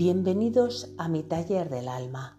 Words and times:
Bienvenidos 0.00 0.94
a 0.96 1.08
mi 1.10 1.22
taller 1.22 1.68
del 1.68 1.86
alma. 1.86 2.34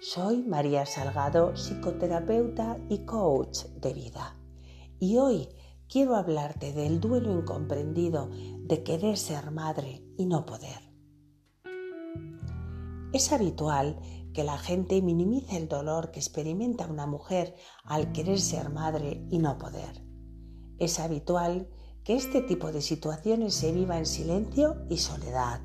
Soy 0.00 0.42
María 0.44 0.86
Salgado, 0.86 1.54
psicoterapeuta 1.54 2.78
y 2.88 3.04
coach 3.04 3.64
de 3.82 3.92
vida. 3.92 4.38
Y 4.98 5.18
hoy 5.18 5.46
quiero 5.90 6.16
hablarte 6.16 6.72
del 6.72 7.00
duelo 7.00 7.30
incomprendido 7.30 8.30
de 8.60 8.82
querer 8.82 9.18
ser 9.18 9.50
madre 9.50 10.02
y 10.16 10.24
no 10.24 10.46
poder. 10.46 10.90
Es 13.12 13.30
habitual 13.30 14.00
que 14.32 14.42
la 14.42 14.56
gente 14.56 15.02
minimice 15.02 15.58
el 15.58 15.68
dolor 15.68 16.12
que 16.12 16.20
experimenta 16.20 16.86
una 16.86 17.06
mujer 17.06 17.54
al 17.84 18.12
querer 18.12 18.40
ser 18.40 18.70
madre 18.70 19.22
y 19.30 19.36
no 19.36 19.58
poder. 19.58 20.02
Es 20.78 20.98
habitual 20.98 21.68
que 22.04 22.14
este 22.14 22.40
tipo 22.40 22.72
de 22.72 22.80
situaciones 22.80 23.52
se 23.52 23.70
viva 23.70 23.98
en 23.98 24.06
silencio 24.06 24.86
y 24.88 24.96
soledad 24.96 25.60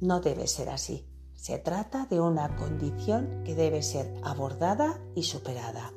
no 0.00 0.20
debe 0.20 0.46
ser 0.46 0.68
así. 0.68 1.06
Se 1.34 1.58
trata 1.58 2.06
de 2.06 2.20
una 2.20 2.56
condición 2.56 3.42
que 3.44 3.54
debe 3.54 3.82
ser 3.82 4.12
abordada 4.22 5.00
y 5.14 5.22
superada. 5.22 5.92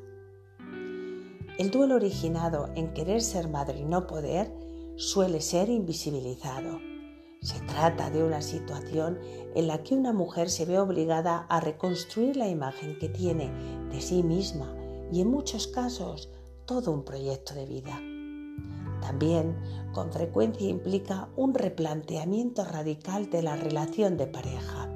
El 1.57 1.71
duelo 1.71 1.95
originado 1.95 2.70
en 2.76 2.93
querer 2.93 3.21
ser 3.21 3.49
madre 3.49 3.80
y 3.80 3.85
no 3.85 4.07
poder 4.07 4.54
suele 4.95 5.41
ser 5.41 5.70
invisibilizado. 5.70 6.80
Se 7.41 7.59
trata 7.62 8.09
de 8.09 8.23
una 8.23 8.41
situación 8.41 9.17
en 9.55 9.67
la 9.67 9.81
que 9.81 9.95
una 9.95 10.12
mujer 10.12 10.49
se 10.49 10.66
ve 10.66 10.77
obligada 10.77 11.45
a 11.49 11.59
reconstruir 11.62 12.35
la 12.35 12.48
imagen 12.48 12.99
que 12.99 13.07
tiene 13.07 13.52
de 13.90 14.02
sí 14.02 14.23
misma 14.23 14.76
y 15.12 15.21
en 15.21 15.29
muchos 15.29 15.68
casos 15.68 16.29
todo 16.66 16.91
un 16.91 17.04
proyecto 17.04 17.54
de 17.55 17.66
vida. 17.66 17.99
También 19.01 19.57
con 19.93 20.11
frecuencia 20.11 20.69
implica 20.69 21.29
un 21.35 21.53
replanteamiento 21.53 22.63
radical 22.63 23.29
de 23.29 23.41
la 23.41 23.55
relación 23.55 24.17
de 24.17 24.27
pareja. 24.27 24.89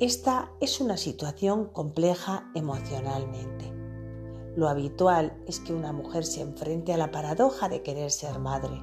Esta 0.00 0.52
es 0.60 0.80
una 0.80 0.96
situación 0.96 1.66
compleja 1.66 2.50
emocionalmente. 2.54 3.70
Lo 4.56 4.68
habitual 4.68 5.36
es 5.46 5.60
que 5.60 5.72
una 5.72 5.92
mujer 5.92 6.24
se 6.24 6.40
enfrente 6.40 6.92
a 6.92 6.96
la 6.96 7.10
paradoja 7.10 7.68
de 7.68 7.82
querer 7.82 8.10
ser 8.10 8.38
madre 8.38 8.82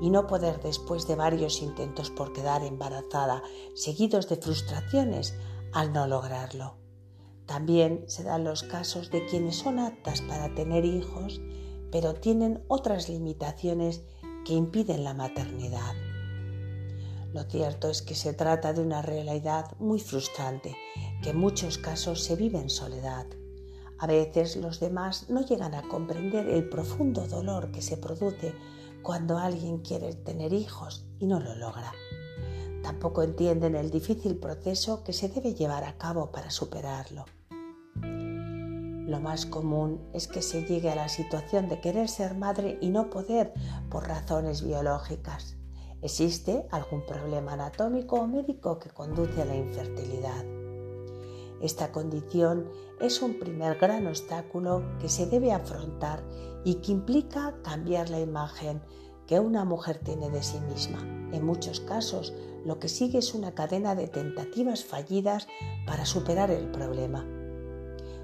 y 0.00 0.10
no 0.10 0.26
poder 0.26 0.60
después 0.60 1.06
de 1.06 1.16
varios 1.16 1.62
intentos 1.62 2.10
por 2.10 2.32
quedar 2.32 2.62
embarazada, 2.62 3.42
seguidos 3.74 4.28
de 4.28 4.36
frustraciones 4.36 5.34
al 5.72 5.92
no 5.92 6.06
lograrlo. 6.06 6.76
También 7.46 8.04
se 8.08 8.24
dan 8.24 8.44
los 8.44 8.62
casos 8.62 9.10
de 9.10 9.24
quienes 9.26 9.56
son 9.56 9.78
aptas 9.78 10.20
para 10.22 10.54
tener 10.54 10.84
hijos 10.84 11.40
pero 11.90 12.14
tienen 12.14 12.62
otras 12.68 13.08
limitaciones 13.08 14.02
que 14.44 14.54
impiden 14.54 15.04
la 15.04 15.14
maternidad. 15.14 15.94
Lo 17.32 17.42
cierto 17.44 17.90
es 17.90 18.00
que 18.02 18.14
se 18.14 18.32
trata 18.32 18.72
de 18.72 18.80
una 18.80 19.02
realidad 19.02 19.76
muy 19.78 20.00
frustrante, 20.00 20.76
que 21.22 21.30
en 21.30 21.38
muchos 21.38 21.76
casos 21.76 22.24
se 22.24 22.36
vive 22.36 22.58
en 22.58 22.70
soledad. 22.70 23.26
A 23.98 24.06
veces 24.06 24.56
los 24.56 24.80
demás 24.80 25.28
no 25.28 25.44
llegan 25.44 25.74
a 25.74 25.82
comprender 25.82 26.48
el 26.48 26.68
profundo 26.68 27.26
dolor 27.26 27.70
que 27.70 27.82
se 27.82 27.96
produce 27.96 28.54
cuando 29.02 29.38
alguien 29.38 29.78
quiere 29.78 30.14
tener 30.14 30.52
hijos 30.52 31.04
y 31.18 31.26
no 31.26 31.40
lo 31.40 31.54
logra. 31.54 31.92
Tampoco 32.82 33.22
entienden 33.22 33.74
el 33.74 33.90
difícil 33.90 34.36
proceso 34.36 35.04
que 35.04 35.12
se 35.12 35.28
debe 35.28 35.54
llevar 35.54 35.84
a 35.84 35.98
cabo 35.98 36.30
para 36.30 36.50
superarlo. 36.50 37.26
Lo 39.08 39.20
más 39.20 39.46
común 39.46 40.06
es 40.12 40.28
que 40.28 40.42
se 40.42 40.66
llegue 40.66 40.90
a 40.90 40.94
la 40.94 41.08
situación 41.08 41.66
de 41.66 41.80
querer 41.80 42.10
ser 42.10 42.34
madre 42.34 42.76
y 42.82 42.90
no 42.90 43.08
poder 43.08 43.54
por 43.88 44.06
razones 44.06 44.62
biológicas. 44.62 45.56
Existe 46.02 46.66
algún 46.70 47.06
problema 47.06 47.54
anatómico 47.54 48.16
o 48.16 48.26
médico 48.26 48.78
que 48.78 48.90
conduce 48.90 49.40
a 49.40 49.46
la 49.46 49.56
infertilidad. 49.56 50.44
Esta 51.62 51.90
condición 51.90 52.68
es 53.00 53.22
un 53.22 53.38
primer 53.38 53.78
gran 53.78 54.06
obstáculo 54.06 54.84
que 55.00 55.08
se 55.08 55.24
debe 55.24 55.52
afrontar 55.52 56.22
y 56.62 56.74
que 56.74 56.92
implica 56.92 57.54
cambiar 57.62 58.10
la 58.10 58.20
imagen 58.20 58.82
que 59.26 59.40
una 59.40 59.64
mujer 59.64 60.00
tiene 60.04 60.28
de 60.28 60.42
sí 60.42 60.60
misma. 60.60 60.98
En 61.32 61.46
muchos 61.46 61.80
casos, 61.80 62.34
lo 62.66 62.78
que 62.78 62.90
sigue 62.90 63.20
es 63.20 63.32
una 63.32 63.54
cadena 63.54 63.94
de 63.94 64.06
tentativas 64.06 64.84
fallidas 64.84 65.48
para 65.86 66.04
superar 66.04 66.50
el 66.50 66.70
problema 66.70 67.37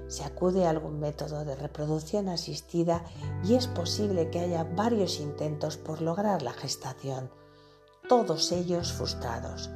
se 0.07 0.23
acude 0.23 0.65
a 0.65 0.69
algún 0.69 0.99
método 0.99 1.45
de 1.45 1.55
reproducción 1.55 2.29
asistida 2.29 3.03
y 3.43 3.55
es 3.55 3.67
posible 3.67 4.29
que 4.29 4.39
haya 4.39 4.63
varios 4.63 5.19
intentos 5.19 5.77
por 5.77 6.01
lograr 6.01 6.41
la 6.41 6.53
gestación, 6.53 7.29
todos 8.07 8.51
ellos 8.51 8.93
frustrados. 8.93 9.69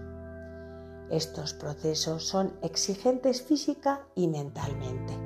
Estos 1.09 1.53
procesos 1.53 2.27
son 2.27 2.53
exigentes 2.61 3.41
física 3.41 4.07
y 4.13 4.27
mentalmente. 4.27 5.17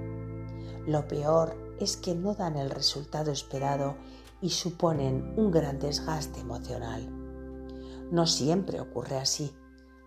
Lo 0.87 1.07
peor 1.07 1.75
es 1.79 1.97
que 1.97 2.15
no 2.15 2.35
dan 2.35 2.57
el 2.57 2.69
resultado 2.69 3.31
esperado 3.31 3.95
y 4.41 4.49
suponen 4.49 5.33
un 5.37 5.51
gran 5.51 5.79
desgaste 5.79 6.39
emocional. 6.39 7.09
No 8.11 8.27
siempre 8.27 8.79
ocurre 8.79 9.17
así. 9.17 9.53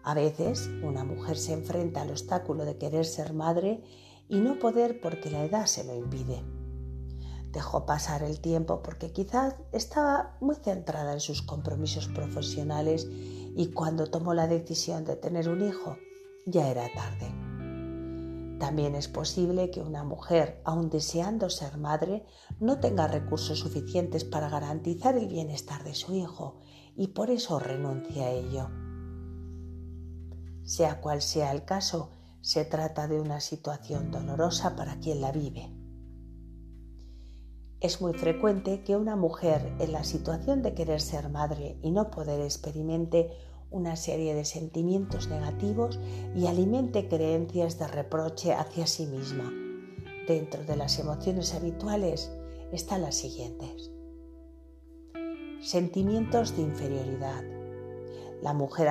A 0.03 0.15
veces 0.15 0.71
una 0.83 1.05
mujer 1.05 1.37
se 1.37 1.53
enfrenta 1.53 2.03
al 2.03 2.11
obstáculo 2.11 2.65
de 2.65 2.79
querer 2.79 3.05
ser 3.05 3.33
madre 3.33 3.83
y 4.29 4.41
no 4.41 4.59
poder 4.59 5.01
porque 5.01 5.31
la 5.31 5.45
edad 5.45 5.67
se 5.67 5.85
lo 5.85 5.95
impide. 5.95 6.43
Dejó 7.53 7.87
pasar 7.87 8.23
el 8.23 8.41
tiempo 8.41 8.83
porque 8.83 9.13
quizás 9.13 9.55
estaba 9.73 10.37
muy 10.41 10.57
centrada 10.57 11.13
en 11.13 11.21
sus 11.21 11.43
compromisos 11.43 12.09
profesionales 12.09 13.07
y 13.11 13.71
cuando 13.73 14.11
tomó 14.11 14.35
la 14.35 14.47
decisión 14.47 15.05
de 15.05 15.17
tener 15.17 15.49
un 15.49 15.63
hijo 15.67 15.97
ya 16.45 16.69
era 16.69 16.87
tarde. 16.95 17.33
También 18.59 18.95
es 18.95 19.09
posible 19.09 19.71
que 19.71 19.81
una 19.81 20.03
mujer, 20.03 20.63
aun 20.65 20.89
deseando 20.89 21.51
ser 21.51 21.77
madre, 21.77 22.25
no 22.59 22.81
tenga 22.81 23.07
recursos 23.07 23.59
suficientes 23.59 24.25
para 24.25 24.49
garantizar 24.49 25.17
el 25.19 25.29
bienestar 25.29 25.85
de 25.85 25.95
su 25.95 26.15
hijo 26.15 26.61
y 26.97 27.09
por 27.09 27.31
eso 27.31 27.59
renuncie 27.59 28.25
a 28.25 28.31
ello. 28.31 28.71
Sea 30.65 31.01
cual 31.01 31.21
sea 31.21 31.53
el 31.53 31.65
caso, 31.65 32.16
se 32.47 32.65
trata 32.65 33.09
de 33.09 33.21
una 33.21 33.41
situación 33.41 34.13
dolorosa 34.13 34.77
para 34.77 35.01
quien 35.01 35.21
la 35.21 35.33
vive. 35.33 35.69
Es 37.81 38.01
muy 38.01 38.13
frecuente 38.13 38.85
que 38.85 38.95
una 38.95 39.17
mujer 39.17 39.75
en 39.81 39.91
la 39.91 40.05
situación 40.05 40.63
de 40.63 40.73
querer 40.73 41.01
ser 41.01 41.29
madre 41.29 41.77
y 41.83 41.91
no 41.91 42.09
poder 42.13 42.41
experimente 42.41 43.33
una 43.73 43.97
serie 43.97 44.33
de 44.37 44.45
sentimientos 44.45 45.27
negativos 45.27 45.99
y 46.37 46.47
alimente 46.47 47.09
creencias 47.09 47.81
de 47.81 47.89
reproche 47.89 48.53
hacia 48.53 48.87
sí 48.87 49.07
misma. 49.07 49.53
Dentro 50.29 50.63
de 50.63 50.77
las 50.77 51.01
emociones 51.01 51.53
habituales 51.53 52.31
están 52.71 53.03
las 53.03 53.17
siguientes. 53.17 53.91
Sentimientos 55.63 56.57
de 56.57 56.63
inferioridad. 56.63 57.43
La 58.41 58.53
mujer 58.53 58.87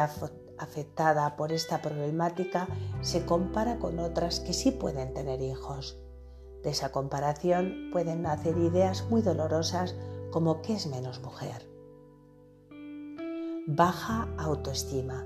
afectada 0.57 1.35
por 1.35 1.51
esta 1.51 1.81
problemática 1.81 2.67
se 3.01 3.25
compara 3.25 3.79
con 3.79 3.99
otras 3.99 4.39
que 4.39 4.53
sí 4.53 4.71
pueden 4.71 5.13
tener 5.13 5.41
hijos. 5.41 5.97
De 6.63 6.71
esa 6.71 6.91
comparación 6.91 7.89
pueden 7.91 8.23
nacer 8.23 8.57
ideas 8.57 9.05
muy 9.09 9.21
dolorosas 9.21 9.95
como 10.31 10.61
que 10.61 10.73
es 10.73 10.87
menos 10.87 11.21
mujer. 11.21 11.69
Baja 13.67 14.27
autoestima. 14.37 15.25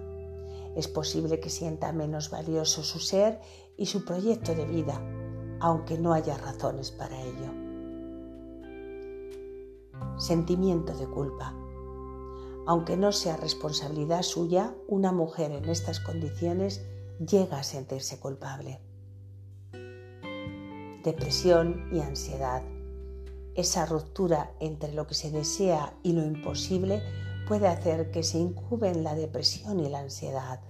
Es 0.75 0.87
posible 0.87 1.39
que 1.39 1.49
sienta 1.49 1.91
menos 1.91 2.29
valioso 2.29 2.83
su 2.83 2.99
ser 2.99 3.39
y 3.75 3.87
su 3.87 4.05
proyecto 4.05 4.55
de 4.55 4.65
vida, 4.65 5.01
aunque 5.59 5.97
no 5.97 6.13
haya 6.13 6.37
razones 6.37 6.91
para 6.91 7.19
ello. 7.21 7.51
Sentimiento 10.17 10.93
de 10.97 11.07
culpa. 11.07 11.53
Aunque 12.69 12.97
no 12.97 13.11
sea 13.11 13.35
responsabilidad 13.35 14.21
suya, 14.21 14.75
una 14.87 15.11
mujer 15.11 15.51
en 15.51 15.67
estas 15.67 15.99
condiciones 15.99 16.85
llega 17.17 17.57
a 17.57 17.63
sentirse 17.63 18.19
culpable. 18.19 18.79
Depresión 21.03 21.89
y 21.91 21.99
ansiedad. 22.01 22.61
Esa 23.55 23.87
ruptura 23.87 24.51
entre 24.59 24.93
lo 24.93 25.07
que 25.07 25.15
se 25.15 25.31
desea 25.31 25.97
y 26.03 26.13
lo 26.13 26.23
imposible 26.23 27.01
puede 27.47 27.67
hacer 27.67 28.11
que 28.11 28.21
se 28.21 28.37
incuben 28.37 29.03
la 29.03 29.15
depresión 29.15 29.79
y 29.79 29.89
la 29.89 30.01
ansiedad. 30.01 30.61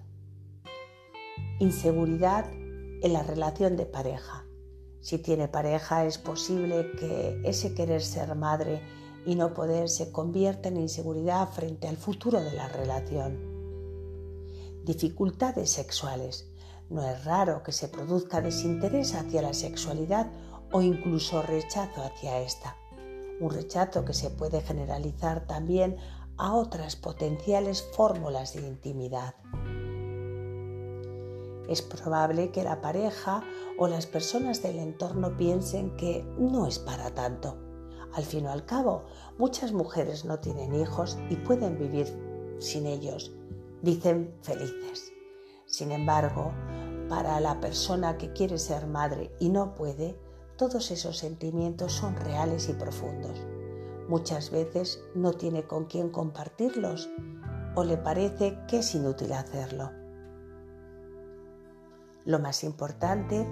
Inseguridad 1.59 2.49
en 2.53 3.11
la 3.11 3.23
relación 3.23 3.75
de 3.75 3.85
pareja. 3.85 4.45
Si 5.01 5.17
tiene 5.17 5.49
pareja 5.49 6.05
es 6.05 6.17
posible 6.17 6.93
que 6.97 7.41
ese 7.43 7.73
querer 7.73 8.01
ser 8.01 8.35
madre 8.35 8.81
y 9.25 9.35
no 9.35 9.53
poder 9.53 9.89
se 9.89 10.11
convierta 10.11 10.69
en 10.69 10.77
inseguridad 10.77 11.49
frente 11.49 11.87
al 11.87 11.97
futuro 11.97 12.41
de 12.41 12.51
la 12.53 12.67
relación. 12.67 13.37
Dificultades 14.83 15.69
sexuales. 15.69 16.49
No 16.89 17.07
es 17.07 17.23
raro 17.23 17.61
que 17.61 17.71
se 17.71 17.87
produzca 17.87 18.41
desinterés 18.41 19.13
hacia 19.13 19.41
la 19.41 19.53
sexualidad 19.53 20.31
o 20.71 20.81
incluso 20.81 21.41
rechazo 21.41 22.03
hacia 22.03 22.39
esta. 22.39 22.75
Un 23.39 23.51
rechazo 23.51 24.03
que 24.05 24.13
se 24.13 24.31
puede 24.31 24.61
generalizar 24.61 25.45
también 25.45 25.97
a 26.37 26.55
otras 26.55 26.95
potenciales 26.95 27.83
fórmulas 27.95 28.53
de 28.53 28.67
intimidad. 28.67 29.35
Es 31.69 31.83
probable 31.83 32.49
que 32.51 32.63
la 32.63 32.81
pareja 32.81 33.43
o 33.77 33.87
las 33.87 34.07
personas 34.07 34.63
del 34.63 34.79
entorno 34.79 35.37
piensen 35.37 35.95
que 35.97 36.23
no 36.39 36.65
es 36.65 36.79
para 36.79 37.13
tanto. 37.13 37.68
Al 38.13 38.23
fin 38.23 38.45
y 38.45 38.47
al 38.47 38.65
cabo, 38.65 39.03
muchas 39.37 39.71
mujeres 39.71 40.25
no 40.25 40.39
tienen 40.39 40.75
hijos 40.75 41.17
y 41.29 41.35
pueden 41.35 41.77
vivir 41.77 42.07
sin 42.59 42.85
ellos. 42.85 43.31
Dicen 43.81 44.33
felices. 44.41 45.11
Sin 45.65 45.91
embargo, 45.91 46.51
para 47.07 47.39
la 47.39 47.59
persona 47.59 48.17
que 48.17 48.33
quiere 48.33 48.57
ser 48.57 48.87
madre 48.87 49.31
y 49.39 49.49
no 49.49 49.75
puede, 49.75 50.17
todos 50.57 50.91
esos 50.91 51.17
sentimientos 51.17 51.93
son 51.93 52.15
reales 52.15 52.67
y 52.69 52.73
profundos. 52.73 53.39
Muchas 54.07 54.49
veces 54.51 54.99
no 55.15 55.33
tiene 55.33 55.67
con 55.67 55.85
quién 55.85 56.09
compartirlos 56.09 57.09
o 57.75 57.83
le 57.83 57.97
parece 57.97 58.57
que 58.67 58.79
es 58.79 58.95
inútil 58.95 59.33
hacerlo. 59.33 59.91
Lo 62.25 62.39
más 62.39 62.63
importante 62.63 63.47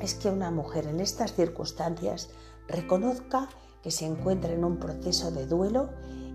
es 0.00 0.14
que 0.14 0.30
una 0.30 0.50
mujer 0.50 0.86
en 0.86 1.00
estas 1.00 1.34
circunstancias 1.34 2.30
reconozca 2.68 3.48
que 3.82 3.90
se 3.90 4.06
encuentra 4.06 4.52
en 4.52 4.64
un 4.64 4.78
proceso 4.78 5.30
de 5.30 5.46
duelo 5.46 5.90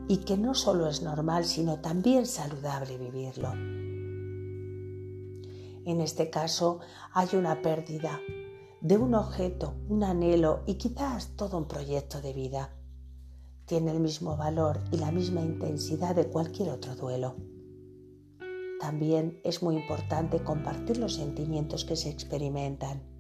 y 0.08 0.18
que 0.18 0.38
no 0.38 0.54
solo 0.54 0.88
es 0.88 1.02
normal, 1.02 1.46
sino 1.46 1.80
también 1.80 2.26
saludable 2.26 2.98
vivirlo. 2.98 3.54
En 5.86 6.00
este 6.00 6.30
caso 6.30 6.80
hay 7.14 7.30
una 7.34 7.62
pérdida 7.62 8.20
de 8.82 8.98
un 8.98 9.14
objeto, 9.16 9.76
un 9.90 10.04
anhelo 10.04 10.64
y 10.66 10.76
quizás 10.76 11.36
todo 11.36 11.58
un 11.58 11.68
proyecto 11.68 12.22
de 12.22 12.34
vida 12.34 12.76
tiene 13.66 13.92
el 13.92 14.00
mismo 14.00 14.36
valor 14.36 14.82
y 14.92 14.98
la 14.98 15.12
misma 15.12 15.42
intensidad 15.42 16.16
de 16.16 16.28
cualquier 16.28 16.72
otro 16.72 16.96
duelo. 16.96 17.36
También 18.82 19.40
es 19.44 19.64
muy 19.64 19.76
importante 19.76 20.44
compartir 20.44 20.98
los 20.98 21.14
sentimientos 21.14 21.86
que 21.86 21.96
se 21.96 22.10
experimentan. 22.10 23.11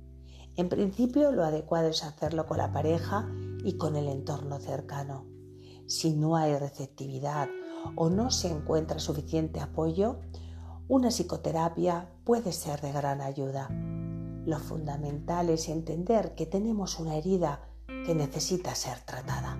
En 0.57 0.67
principio 0.67 1.31
lo 1.31 1.43
adecuado 1.45 1.87
es 1.87 2.03
hacerlo 2.03 2.45
con 2.45 2.57
la 2.57 2.73
pareja 2.73 3.29
y 3.63 3.77
con 3.77 3.95
el 3.95 4.07
entorno 4.07 4.59
cercano. 4.59 5.25
Si 5.87 6.13
no 6.13 6.35
hay 6.35 6.57
receptividad 6.57 7.47
o 7.95 8.09
no 8.09 8.31
se 8.31 8.49
encuentra 8.49 8.99
suficiente 8.99 9.59
apoyo, 9.59 10.19
una 10.87 11.09
psicoterapia 11.09 12.09
puede 12.25 12.51
ser 12.51 12.81
de 12.81 12.91
gran 12.91 13.21
ayuda. 13.21 13.69
Lo 14.45 14.59
fundamental 14.59 15.49
es 15.49 15.69
entender 15.69 16.35
que 16.35 16.45
tenemos 16.45 16.99
una 16.99 17.15
herida 17.15 17.61
que 18.05 18.13
necesita 18.13 18.75
ser 18.75 18.99
tratada. 18.99 19.57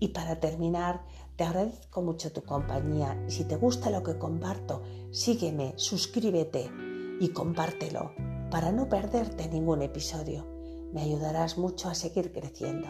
Y 0.00 0.08
para 0.08 0.40
terminar, 0.40 1.04
te 1.36 1.44
agradezco 1.44 2.02
mucho 2.02 2.32
tu 2.32 2.42
compañía 2.42 3.22
y 3.28 3.30
si 3.30 3.44
te 3.44 3.56
gusta 3.56 3.90
lo 3.90 4.02
que 4.02 4.18
comparto, 4.18 4.82
sígueme, 5.10 5.74
suscríbete 5.76 6.70
y 7.20 7.28
compártelo 7.28 8.12
para 8.50 8.72
no 8.72 8.88
perderte 8.88 9.48
ningún 9.48 9.82
episodio. 9.82 10.46
Me 10.92 11.02
ayudarás 11.02 11.58
mucho 11.58 11.88
a 11.88 11.94
seguir 11.94 12.32
creciendo. 12.32 12.88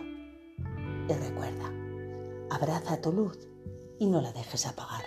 Y 1.08 1.12
recuerda, 1.12 1.72
abraza 2.50 3.00
tu 3.00 3.12
luz 3.12 3.38
y 3.98 4.06
no 4.06 4.20
la 4.20 4.32
dejes 4.32 4.66
apagar. 4.66 5.04